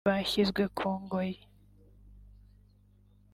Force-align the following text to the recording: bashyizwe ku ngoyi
bashyizwe 0.09 0.63
ku 0.77 0.87
ngoyi 1.01 1.39